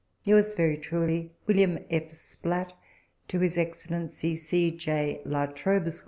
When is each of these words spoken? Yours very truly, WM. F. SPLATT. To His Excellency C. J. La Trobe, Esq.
Yours 0.23 0.55
very 0.55 0.77
truly, 0.77 1.31
WM. 1.47 1.77
F. 1.91 2.11
SPLATT. 2.11 2.73
To 3.27 3.39
His 3.39 3.55
Excellency 3.55 4.35
C. 4.35 4.71
J. 4.71 5.21
La 5.25 5.45
Trobe, 5.45 5.89
Esq. 5.89 5.99